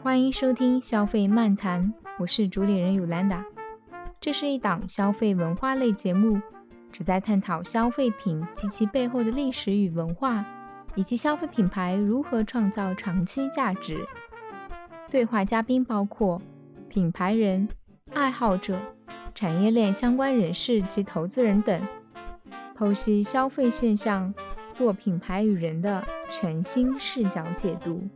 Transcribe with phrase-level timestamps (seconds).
[0.00, 1.84] 欢迎收听《消费漫谈》，
[2.20, 3.42] 我是主理人 Ulanda。
[4.20, 6.40] 这是一档消费文化类节目，
[6.92, 10.44] 旨在探讨消费品及其背后的历史与文化，
[10.94, 14.06] 以及消费品牌如何创造长期价值。
[15.10, 16.40] 对话嘉宾包括
[16.88, 17.68] 品牌人、
[18.14, 18.78] 爱好者、
[19.34, 21.82] 产业链相关人士及投资人等，
[22.76, 24.32] 剖析消费现象，
[24.72, 28.08] 做品牌与人的全新视角解读。